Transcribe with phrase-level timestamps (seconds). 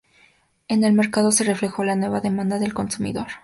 [0.67, 3.27] En el mercado se reflejó la nueva demanda del consumidor.